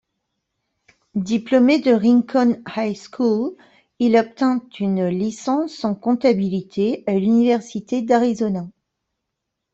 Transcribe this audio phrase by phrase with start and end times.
[1.13, 3.55] Diplômé de Rincon High School,
[3.99, 8.67] il obtint une licence en comptabilité à l'Université d'Arizona.